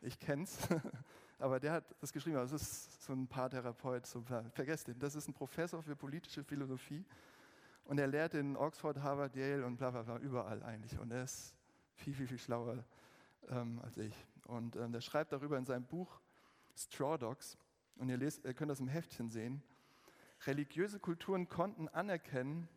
[0.00, 0.58] Ich kenne es.
[1.38, 2.36] Aber der hat das geschrieben.
[2.36, 4.06] Also das ist so ein Paartherapeut.
[4.06, 4.98] So, vergesst den.
[4.98, 7.04] Das ist ein Professor für politische Philosophie.
[7.84, 10.98] Und er lehrt in Oxford, Harvard, Yale und bla bla bla, überall eigentlich.
[10.98, 11.56] Und er ist
[11.94, 12.84] viel, viel, viel schlauer
[13.48, 14.14] ähm, als ich.
[14.46, 16.20] Und ähm, der schreibt darüber in seinem Buch
[16.76, 17.58] Straw Dogs
[17.96, 19.62] und ihr, lest, ihr könnt das im Heftchen sehen,
[20.46, 22.68] religiöse Kulturen konnten anerkennen,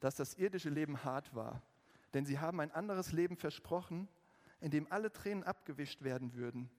[0.00, 1.62] dass das irdische Leben hart war.
[2.14, 4.08] Denn sie haben ein anderes Leben versprochen,
[4.60, 6.70] in dem alle Tränen abgewischt werden würden.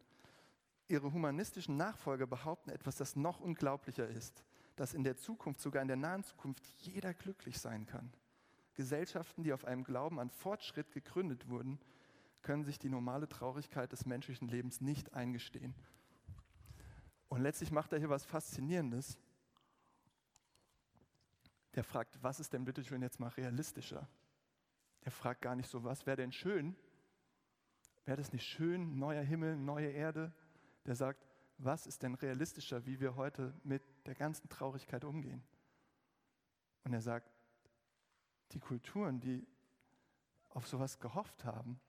[0.87, 4.43] Ihre humanistischen Nachfolger behaupten etwas, das noch unglaublicher ist,
[4.75, 8.11] dass in der Zukunft, sogar in der nahen Zukunft, jeder glücklich sein kann.
[8.73, 11.79] Gesellschaften, die auf einem Glauben an Fortschritt gegründet wurden,
[12.41, 15.75] können sich die normale Traurigkeit des menschlichen Lebens nicht eingestehen.
[17.29, 19.17] Und letztlich macht er hier was Faszinierendes.
[21.75, 24.07] Der fragt, was ist denn bitte schön jetzt mal realistischer?
[25.01, 26.75] Er fragt gar nicht so, was wäre denn schön?
[28.05, 30.33] Wäre das nicht schön, neuer Himmel, neue Erde?
[30.85, 31.25] Der sagt,
[31.57, 35.43] was ist denn realistischer, wie wir heute mit der ganzen Traurigkeit umgehen?
[36.83, 37.31] Und er sagt,
[38.51, 39.45] die Kulturen, die
[40.49, 41.79] auf sowas gehofft haben,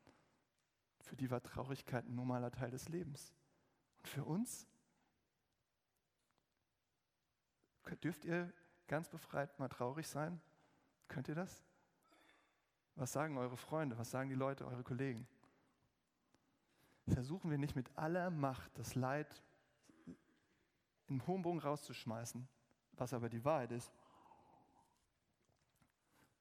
[1.00, 3.32] für die war Traurigkeit ein normaler Teil des Lebens.
[3.98, 4.66] Und für uns
[7.96, 8.52] Dürft ihr
[8.86, 10.40] ganz befreit mal traurig sein?
[11.08, 11.64] Könnt ihr das?
[12.94, 13.96] Was sagen eure Freunde?
[13.98, 15.26] Was sagen die Leute, eure Kollegen?
[17.08, 19.42] versuchen wir nicht mit aller Macht das Leid
[21.06, 22.46] in hohem Bogen rauszuschmeißen,
[22.92, 23.92] was aber die Wahrheit ist,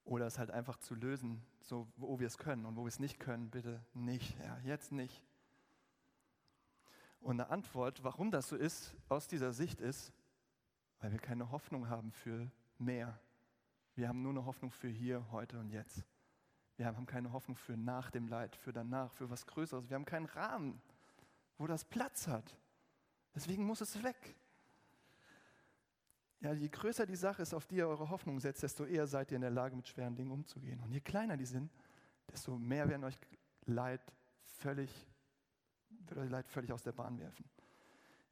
[0.04, 3.00] oder es halt einfach zu lösen, so wo wir es können und wo wir es
[3.00, 5.24] nicht können, bitte nicht, ja, jetzt nicht.
[7.20, 10.14] Und eine Antwort, warum das so ist, aus dieser Sicht ist,
[11.00, 13.20] weil wir keine Hoffnung haben für mehr.
[13.96, 16.04] Wir haben nur eine Hoffnung für hier, heute und jetzt.
[16.78, 19.90] Wir haben keine Hoffnung für nach dem Leid, für danach, für was Größeres.
[19.90, 20.80] Wir haben keinen Rahmen,
[21.58, 22.56] wo das Platz hat.
[23.34, 24.36] Deswegen muss es weg.
[26.40, 29.32] Ja, je größer die Sache ist, auf die ihr eure Hoffnung setzt, desto eher seid
[29.32, 30.80] ihr in der Lage, mit schweren Dingen umzugehen.
[30.82, 31.72] Und je kleiner die sind,
[32.32, 33.18] desto mehr werden euch
[33.66, 34.02] Leid
[34.44, 35.08] völlig,
[35.90, 37.46] wird euch Leid völlig aus der Bahn werfen.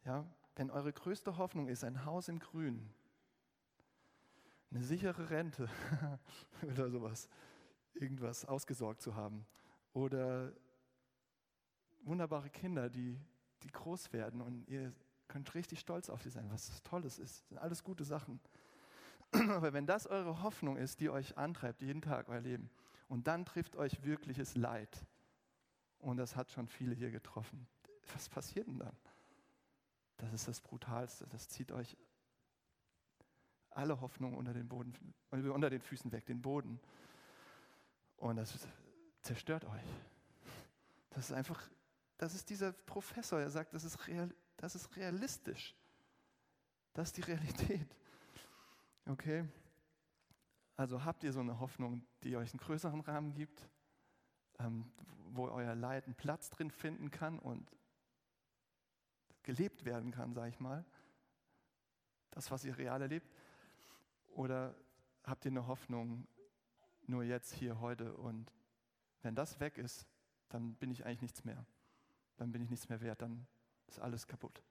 [0.05, 0.23] Ja,
[0.55, 2.89] wenn eure größte Hoffnung ist, ein Haus im Grün,
[4.71, 5.69] eine sichere Rente
[6.61, 7.29] oder sowas,
[7.93, 9.45] irgendwas ausgesorgt zu haben
[9.93, 10.51] oder
[12.03, 13.19] wunderbare Kinder, die,
[13.63, 14.93] die groß werden und ihr
[15.27, 17.41] könnt richtig stolz auf sie sein, was Tolles ist.
[17.41, 18.39] Das sind alles gute Sachen.
[19.31, 22.69] Aber wenn das eure Hoffnung ist, die euch antreibt, jeden Tag euer Leben,
[23.07, 25.05] und dann trifft euch wirkliches Leid,
[25.99, 27.67] und das hat schon viele hier getroffen,
[28.13, 28.95] was passiert denn dann?
[30.17, 31.27] Das ist das Brutalste.
[31.27, 31.97] Das zieht euch
[33.69, 34.93] alle Hoffnung unter den, Boden,
[35.31, 36.79] unter den Füßen weg, den Boden.
[38.17, 38.67] Und das
[39.21, 39.83] zerstört euch.
[41.09, 41.69] Das ist einfach,
[42.17, 45.75] das ist dieser Professor, er sagt, das ist, real, das ist realistisch.
[46.93, 47.87] Das ist die Realität.
[49.05, 49.45] Okay?
[50.77, 53.69] Also habt ihr so eine Hoffnung, die euch einen größeren Rahmen gibt,
[54.59, 54.91] ähm,
[55.27, 57.69] wo euer Leid einen Platz drin finden kann und
[59.45, 60.83] gelebt werden kann, sage ich mal.
[62.31, 63.31] Das, was ihr real erlebt.
[64.27, 64.75] Oder
[65.23, 66.27] habt ihr eine Hoffnung
[67.07, 68.51] nur jetzt, hier, heute und
[69.21, 70.05] wenn das weg ist,
[70.49, 71.65] dann bin ich eigentlich nichts mehr.
[72.37, 73.47] Dann bin ich nichts mehr wert, dann
[73.87, 74.61] ist alles kaputt.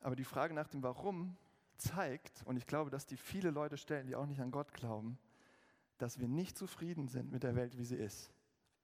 [0.00, 1.36] Aber die Frage nach dem Warum
[1.76, 5.18] zeigt, und ich glaube, dass die viele Leute stellen, die auch nicht an Gott glauben,
[5.98, 8.32] dass wir nicht zufrieden sind mit der Welt, wie sie ist.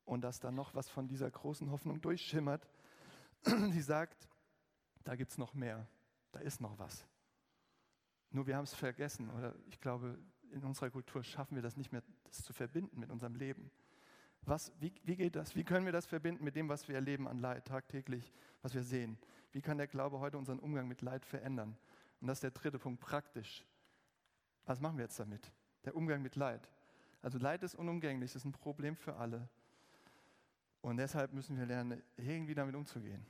[0.05, 2.67] Und dass da noch was von dieser großen Hoffnung durchschimmert,
[3.46, 4.29] die sagt,
[5.05, 5.87] da gibt es noch mehr,
[6.33, 7.07] da ist noch was.
[8.31, 10.18] Nur wir haben es vergessen oder ich glaube,
[10.51, 13.70] in unserer Kultur schaffen wir das nicht mehr, das zu verbinden mit unserem Leben.
[14.42, 15.57] Was, wie, wie geht das?
[15.57, 18.83] Wie können wir das verbinden mit dem, was wir erleben an Leid tagtäglich, was wir
[18.83, 19.18] sehen?
[19.53, 21.77] Wie kann der Glaube heute unseren Umgang mit Leid verändern?
[22.20, 23.64] Und das ist der dritte Punkt, praktisch.
[24.64, 25.53] Was machen wir jetzt damit?
[25.85, 26.70] Der Umgang mit Leid.
[27.22, 29.48] Also Leid ist unumgänglich, es ist ein Problem für alle.
[30.88, 33.22] Und deshalb müssen wir lernen, irgendwie damit umzugehen.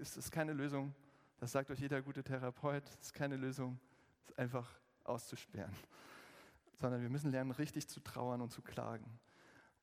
[0.00, 0.92] Es ist keine Lösung,
[1.38, 3.78] das sagt euch jeder gute Therapeut, es ist keine Lösung,
[4.26, 4.68] es einfach
[5.04, 5.72] auszusperren.
[6.74, 9.20] Sondern wir müssen lernen, richtig zu trauern und zu klagen.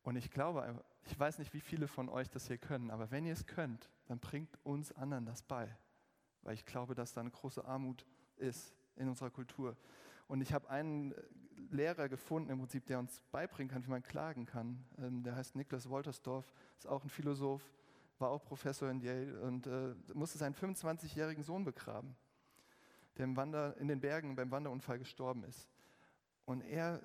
[0.03, 3.25] Und ich glaube, ich weiß nicht, wie viele von euch das hier können, aber wenn
[3.25, 5.77] ihr es könnt, dann bringt uns anderen das bei.
[6.41, 9.77] Weil ich glaube, dass da eine große Armut ist in unserer Kultur.
[10.27, 11.15] Und ich habe einen
[11.71, 14.83] Lehrer gefunden, im Prinzip, der uns beibringen kann, wie man klagen kann.
[14.97, 17.61] Ähm, der heißt Niklas Woltersdorf, ist auch ein Philosoph,
[18.19, 22.15] war auch Professor in Yale und äh, musste seinen 25-jährigen Sohn begraben,
[23.17, 25.67] der im Wander, in den Bergen beim Wanderunfall gestorben ist.
[26.45, 27.01] Und er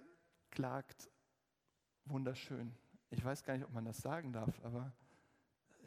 [0.50, 1.10] klagt
[2.04, 2.74] wunderschön.
[3.10, 4.92] Ich weiß gar nicht, ob man das sagen darf, aber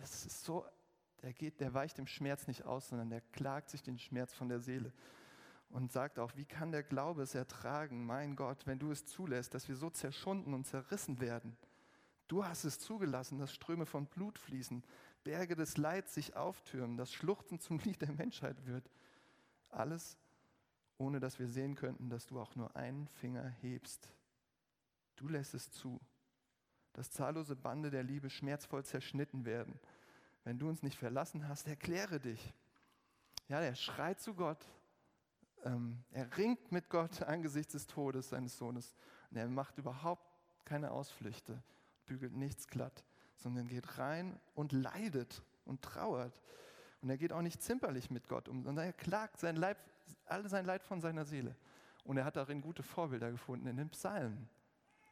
[0.01, 0.65] es ist so,
[1.21, 4.49] der geht, der weicht dem Schmerz nicht aus, sondern der klagt sich den Schmerz von
[4.49, 4.93] der Seele
[5.69, 9.53] und sagt auch, wie kann der Glaube es ertragen, mein Gott, wenn du es zulässt,
[9.53, 11.57] dass wir so zerschunden und zerrissen werden.
[12.27, 14.83] Du hast es zugelassen, dass Ströme von Blut fließen,
[15.23, 18.89] Berge des Leids sich auftürmen, dass Schluchzen zum Lied der Menschheit wird.
[19.69, 20.17] Alles,
[20.97, 24.09] ohne dass wir sehen könnten, dass du auch nur einen Finger hebst.
[25.17, 25.99] Du lässt es zu,
[26.93, 29.79] dass zahllose Bande der Liebe schmerzvoll zerschnitten werden.
[30.43, 32.53] Wenn du uns nicht verlassen hast, erkläre dich.
[33.47, 34.65] Ja, er schreit zu Gott,
[35.65, 38.93] ähm, er ringt mit Gott angesichts des Todes seines Sohnes.
[39.29, 40.25] Und er macht überhaupt
[40.63, 41.61] keine Ausflüchte,
[42.05, 43.03] bügelt nichts glatt,
[43.35, 46.41] sondern geht rein und leidet und trauert.
[47.01, 49.77] Und er geht auch nicht zimperlich mit Gott um, sondern er klagt sein Leib,
[50.25, 51.55] all sein Leid von seiner Seele.
[52.03, 54.47] Und er hat darin gute Vorbilder gefunden in den Psalmen.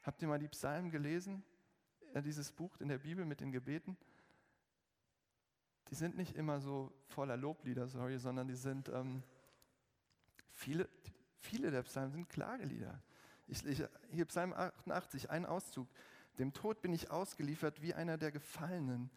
[0.03, 1.43] Habt ihr mal die Psalmen gelesen?
[2.23, 3.97] Dieses Buch in der Bibel mit den Gebeten?
[5.89, 9.23] Die sind nicht immer so voller Loblieder, sorry, sondern die sind ähm,
[10.53, 10.89] Viele,
[11.37, 13.01] viele der Psalmen sind Klagelieder.
[13.47, 15.87] Ich, ich, hier Psalm 88, ein Auszug.
[16.39, 19.11] Dem Tod bin ich ausgeliefert wie einer der Gefallenen,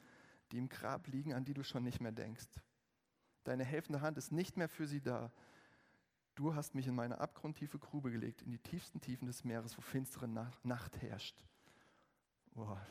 [0.52, 2.48] die im Grab liegen, an die du schon nicht mehr denkst.
[3.44, 5.32] Deine helfende Hand ist nicht mehr für sie da.
[6.34, 9.80] Du hast mich in meine abgrundtiefe Grube gelegt, in die tiefsten Tiefen des Meeres, wo
[9.80, 11.42] finstere Nacht herrscht.
[12.54, 12.84] Boah.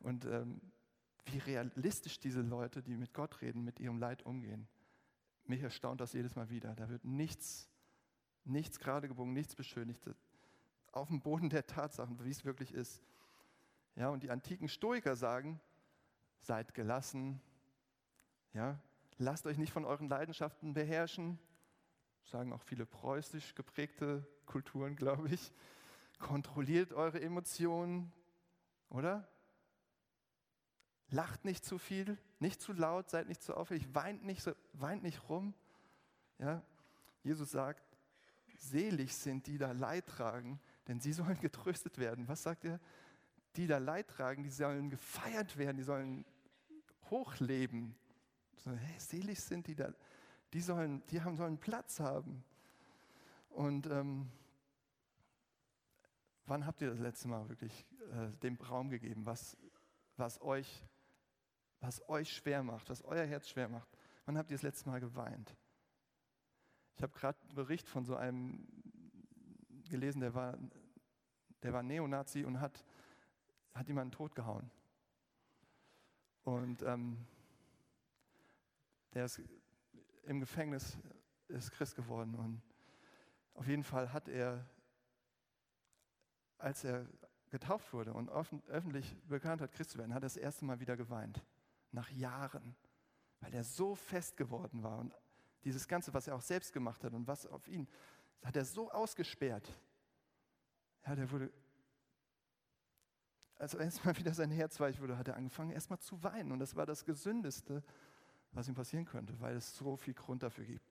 [0.00, 0.60] Und ähm,
[1.26, 4.68] wie realistisch diese Leute, die mit Gott reden, mit ihrem Leid umgehen.
[5.46, 6.74] Mich erstaunt das jedes Mal wieder.
[6.74, 7.68] Da wird nichts,
[8.44, 10.00] nichts gerade gebogen, nichts beschönigt.
[10.92, 13.02] Auf dem Boden der Tatsachen, wie es wirklich ist.
[13.96, 15.60] Ja, und die antiken Stoiker sagen,
[16.40, 17.40] seid gelassen,
[18.52, 18.80] ja,
[19.18, 21.38] lasst euch nicht von euren Leidenschaften beherrschen,
[22.24, 25.52] sagen auch viele preußisch geprägte Kulturen, glaube ich.
[26.18, 28.12] Kontrolliert eure Emotionen,
[28.88, 29.28] oder?
[31.08, 35.30] Lacht nicht zu viel, nicht zu laut, seid nicht zu auffällig, weint nicht, weint nicht
[35.30, 35.54] rum.
[36.38, 36.62] Ja?
[37.22, 37.82] Jesus sagt,
[38.58, 42.28] selig sind die da Leid tragen, denn sie sollen getröstet werden.
[42.28, 42.80] Was sagt er?
[43.56, 46.26] Die da Leid tragen, die sollen gefeiert werden, die sollen
[47.08, 47.96] hochleben.
[48.56, 49.94] So, hey, selig sind die da,
[50.52, 52.44] die sollen, die haben, sollen Platz haben.
[53.48, 54.30] Und ähm,
[56.44, 59.56] wann habt ihr das letzte Mal wirklich äh, dem Raum gegeben, was,
[60.18, 60.84] was euch
[61.84, 63.88] was euch schwer macht, was euer Herz schwer macht.
[64.24, 65.54] Wann habt ihr das letzte Mal geweint?
[66.96, 68.66] Ich habe gerade einen Bericht von so einem
[69.90, 70.58] gelesen, der war,
[71.62, 72.84] der war Neonazi und hat,
[73.74, 74.70] hat jemanden totgehauen.
[76.42, 77.26] Und ähm,
[79.12, 79.42] der ist
[80.22, 80.96] im Gefängnis,
[81.48, 82.34] ist Christ geworden.
[82.34, 82.62] Und
[83.52, 84.64] auf jeden Fall hat er,
[86.56, 87.06] als er
[87.50, 90.96] getauft wurde und öffentlich bekannt hat, Christ zu werden, hat er das erste Mal wieder
[90.96, 91.44] geweint
[91.94, 92.76] nach Jahren,
[93.40, 95.14] weil er so fest geworden war und
[95.64, 97.88] dieses Ganze, was er auch selbst gemacht hat und was auf ihn,
[98.42, 99.66] hat er so ausgesperrt.
[101.06, 101.50] Ja, der wurde,
[103.56, 106.52] als erstmal wieder sein Herz weich wurde, hat er angefangen, erstmal zu weinen.
[106.52, 107.82] Und das war das Gesündeste,
[108.52, 110.86] was ihm passieren könnte, weil es so viel Grund dafür gibt.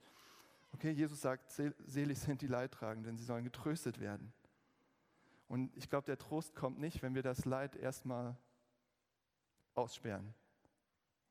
[0.74, 4.34] Okay, Jesus sagt, selig sind die Leidtragenden, denn sie sollen getröstet werden.
[5.48, 8.36] Und ich glaube, der Trost kommt nicht, wenn wir das Leid erstmal
[9.76, 10.34] aussperren.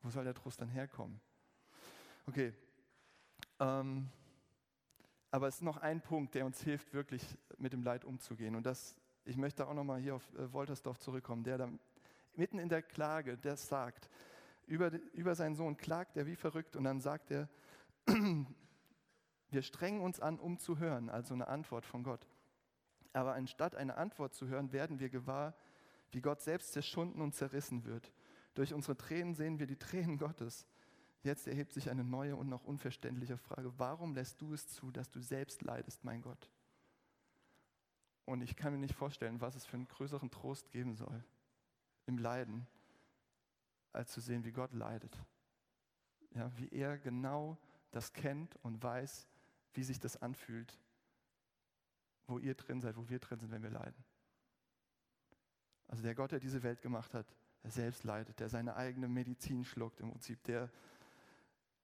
[0.03, 1.19] Wo soll der Trost dann herkommen?
[2.27, 2.53] Okay.
[3.59, 4.09] Ähm,
[5.31, 7.23] aber es ist noch ein Punkt, der uns hilft, wirklich
[7.57, 8.55] mit dem Leid umzugehen.
[8.55, 11.69] Und das, ich möchte auch nochmal hier auf äh, Woltersdorf zurückkommen, der da
[12.35, 14.09] mitten in der Klage, der sagt,
[14.67, 17.47] über, über seinen Sohn klagt er wie verrückt und dann sagt er,
[19.49, 22.27] wir strengen uns an, um zu hören, also eine Antwort von Gott.
[23.13, 25.55] Aber anstatt eine Antwort zu hören, werden wir gewahr,
[26.11, 28.11] wie Gott selbst zerschunden und zerrissen wird.
[28.53, 30.67] Durch unsere Tränen sehen wir die Tränen Gottes.
[31.23, 33.73] Jetzt erhebt sich eine neue und noch unverständliche Frage.
[33.77, 36.49] Warum lässt du es zu, dass du selbst leidest, mein Gott?
[38.25, 41.23] Und ich kann mir nicht vorstellen, was es für einen größeren Trost geben soll
[42.05, 42.67] im Leiden,
[43.91, 45.17] als zu sehen, wie Gott leidet.
[46.31, 47.57] Ja, wie er genau
[47.91, 49.27] das kennt und weiß,
[49.73, 50.79] wie sich das anfühlt,
[52.27, 54.03] wo ihr drin seid, wo wir drin sind, wenn wir leiden.
[55.87, 57.27] Also der Gott, der diese Welt gemacht hat,
[57.63, 60.69] der selbst leidet, der seine eigene Medizin schluckt im Prinzip, der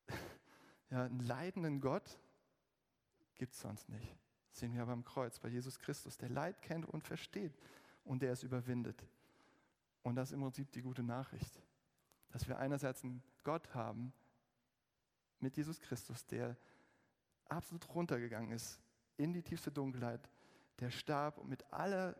[0.89, 2.19] ja, einen leidenden Gott
[3.35, 4.17] gibt es sonst nicht.
[4.49, 7.57] Das sehen wir beim Kreuz, bei Jesus Christus, der Leid kennt und versteht
[8.03, 9.05] und der es überwindet.
[10.03, 11.61] Und das ist im Prinzip die gute Nachricht,
[12.29, 14.13] dass wir einerseits einen Gott haben
[15.39, 16.57] mit Jesus Christus, der
[17.47, 18.79] absolut runtergegangen ist
[19.17, 20.29] in die tiefste Dunkelheit,
[20.79, 22.15] der starb und mit aller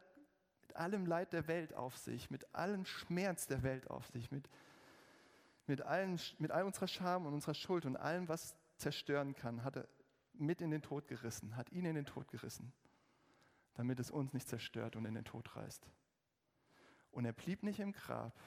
[0.70, 4.48] mit allem Leid der Welt auf sich, mit allem Schmerz der Welt auf sich, mit,
[5.66, 9.78] mit, allen, mit all unserer Scham und unserer Schuld und allem, was zerstören kann, hat
[9.78, 9.88] er
[10.34, 12.72] mit in den Tod gerissen, hat ihn in den Tod gerissen,
[13.74, 15.90] damit es uns nicht zerstört und in den Tod reißt.
[17.10, 18.40] Und er blieb nicht im Grab,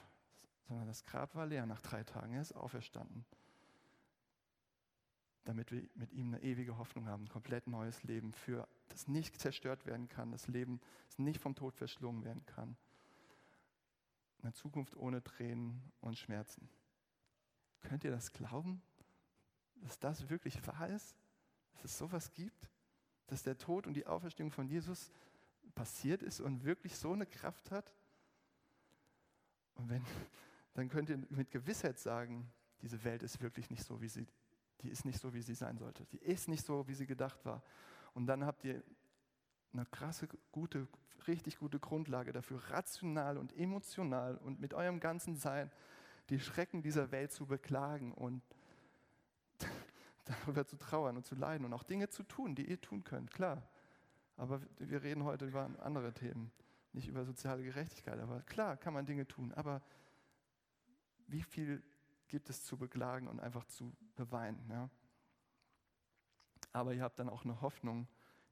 [0.69, 2.35] sondern das Grab war leer nach drei Tagen.
[2.35, 3.25] Er ist auferstanden,
[5.45, 9.39] damit wir mit ihm eine ewige Hoffnung haben, ein komplett neues Leben für das nicht
[9.39, 12.77] zerstört werden kann, das Leben, das nicht vom Tod verschlungen werden kann.
[14.41, 16.69] Eine Zukunft ohne Tränen und Schmerzen.
[17.81, 18.81] Könnt ihr das glauben,
[19.75, 21.15] dass das wirklich wahr ist?
[21.73, 22.69] Dass es sowas gibt?
[23.27, 25.11] Dass der Tod und die Auferstehung von Jesus
[25.75, 27.93] passiert ist und wirklich so eine Kraft hat?
[29.75, 30.05] Und wenn,
[30.73, 32.49] dann könnt ihr mit Gewissheit sagen,
[32.81, 34.27] diese Welt ist wirklich nicht so, wie sie,
[34.83, 36.05] die ist nicht so, wie sie sein sollte.
[36.07, 37.63] Die ist nicht so, wie sie gedacht war.
[38.13, 38.83] Und dann habt ihr
[39.71, 40.87] eine krasse, gute,
[41.27, 45.71] richtig gute Grundlage dafür, rational und emotional und mit eurem ganzen Sein
[46.29, 48.41] die Schrecken dieser Welt zu beklagen und
[50.25, 53.31] darüber zu trauern und zu leiden und auch Dinge zu tun, die ihr tun könnt,
[53.31, 53.67] klar.
[54.35, 56.51] Aber wir reden heute über andere Themen,
[56.91, 58.19] nicht über soziale Gerechtigkeit.
[58.19, 59.81] Aber klar kann man Dinge tun, aber
[61.27, 61.83] wie viel
[62.33, 64.67] gibt es zu beklagen und einfach zu beweinen?
[64.71, 64.89] Ja?
[66.73, 68.07] aber ihr habt dann auch eine Hoffnung,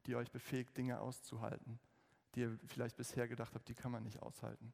[0.06, 1.80] die euch befähigt, Dinge auszuhalten,
[2.36, 4.72] die ihr vielleicht bisher gedacht habt, die kann man nicht aushalten.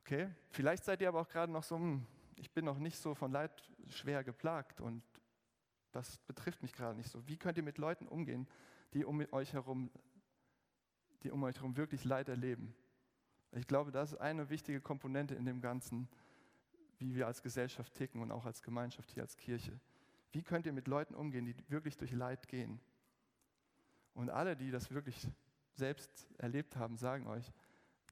[0.00, 0.30] Okay?
[0.50, 2.06] Vielleicht seid ihr aber auch gerade noch so, hm,
[2.36, 3.50] ich bin noch nicht so von Leid
[3.88, 5.02] schwer geplagt und
[5.90, 7.26] das betrifft mich gerade nicht so.
[7.26, 8.48] Wie könnt ihr mit Leuten umgehen,
[8.92, 9.90] die um euch herum,
[11.24, 12.76] die um euch herum wirklich Leid erleben?
[13.50, 16.08] Ich glaube, das ist eine wichtige Komponente in dem Ganzen,
[16.98, 19.78] wie wir als Gesellschaft ticken und auch als Gemeinschaft hier als Kirche.
[20.32, 22.80] Wie könnt ihr mit Leuten umgehen, die wirklich durch Leid gehen?
[24.14, 25.28] Und alle, die das wirklich
[25.74, 27.52] selbst erlebt haben, sagen euch,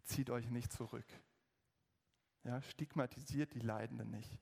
[0.05, 1.07] zieht euch nicht zurück.
[2.45, 4.39] Ja, stigmatisiert die Leidenden nicht,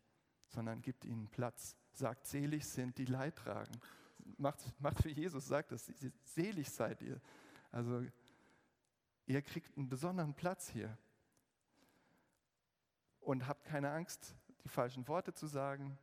[0.49, 1.77] sondern gibt ihnen Platz.
[1.93, 3.79] Sagt, selig sind die Leidtragen.
[4.39, 5.93] Macht, macht für Jesus, sagt es,
[6.25, 7.21] selig seid ihr.
[7.71, 8.05] Also
[9.27, 10.97] ihr kriegt einen besonderen Platz hier.
[13.23, 15.99] Und habt keine Angst, die falschen Worte zu sagen,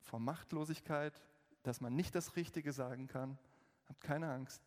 [0.00, 1.22] vor Machtlosigkeit,
[1.62, 3.38] dass man nicht das Richtige sagen kann.
[3.88, 4.62] Habt keine Angst.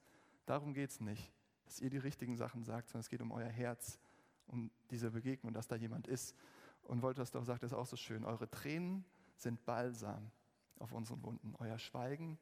[0.45, 1.33] Darum geht es nicht,
[1.65, 3.99] dass ihr die richtigen Sachen sagt, sondern es geht um euer Herz,
[4.45, 6.35] um diese Begegnung, dass da jemand ist.
[6.83, 9.05] Und Wolters doch sagt das auch so schön, eure Tränen
[9.35, 10.31] sind Balsam
[10.79, 12.37] auf unseren Wunden, euer Schweigen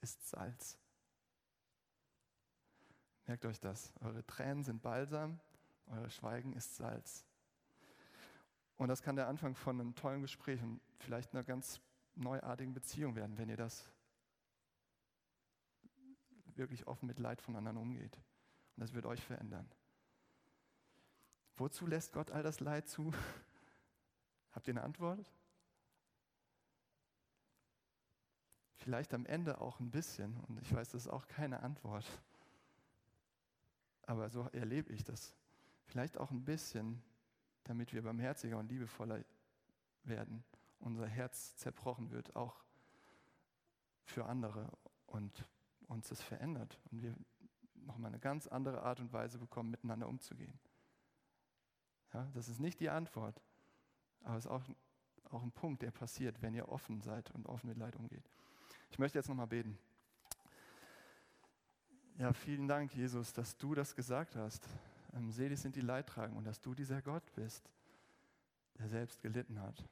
[0.00, 0.78] ist Salz.
[3.26, 5.38] Merkt euch das, eure Tränen sind Balsam,
[5.86, 7.27] euer Schweigen ist Salz.
[8.78, 11.80] Und das kann der Anfang von einem tollen Gespräch und vielleicht einer ganz
[12.14, 13.90] neuartigen Beziehung werden, wenn ihr das
[16.54, 18.16] wirklich offen mit Leid von anderen umgeht.
[18.76, 19.68] Und das wird euch verändern.
[21.56, 23.12] Wozu lässt Gott all das Leid zu?
[24.52, 25.28] Habt ihr eine Antwort?
[28.76, 32.06] Vielleicht am Ende auch ein bisschen, und ich weiß, das ist auch keine Antwort,
[34.06, 35.34] aber so erlebe ich das.
[35.84, 37.02] Vielleicht auch ein bisschen,
[37.68, 39.22] damit wir barmherziger und liebevoller
[40.04, 40.42] werden,
[40.80, 42.64] unser Herz zerbrochen wird, auch
[44.04, 44.70] für andere
[45.06, 45.46] und
[45.86, 47.14] uns das verändert und wir
[47.74, 50.58] nochmal eine ganz andere Art und Weise bekommen, miteinander umzugehen.
[52.14, 53.42] Ja, das ist nicht die Antwort,
[54.22, 54.62] aber es ist auch,
[55.30, 58.30] auch ein Punkt, der passiert, wenn ihr offen seid und offen mit Leid umgeht.
[58.90, 59.78] Ich möchte jetzt nochmal beten.
[62.16, 64.66] Ja, vielen Dank, Jesus, dass du das gesagt hast.
[65.14, 67.70] Ähm, selig sind die Leidtragen und dass du dieser Gott bist,
[68.78, 69.88] der selbst gelitten hat.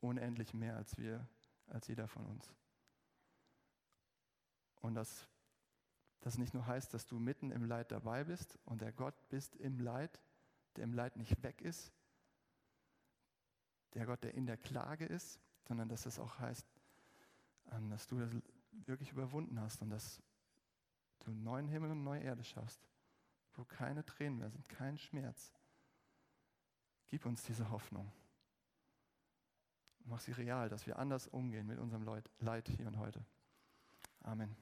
[0.00, 1.26] Unendlich mehr als wir,
[1.66, 2.52] als jeder von uns.
[4.80, 5.28] Und dass
[6.20, 9.56] das nicht nur heißt, dass du mitten im Leid dabei bist und der Gott bist
[9.56, 10.20] im Leid,
[10.76, 11.92] der im Leid nicht weg ist,
[13.94, 16.66] der Gott, der in der Klage ist, sondern dass es auch heißt,
[17.72, 18.30] ähm, dass du das
[18.86, 20.22] wirklich überwunden hast und dass
[21.20, 22.80] du einen neuen Himmel und eine neue Erde schaffst,
[23.54, 25.52] wo keine Tränen mehr sind, kein Schmerz.
[27.08, 28.10] Gib uns diese Hoffnung.
[30.04, 32.04] Mach sie real, dass wir anders umgehen mit unserem
[32.40, 33.24] Leid hier und heute.
[34.20, 34.56] Amen.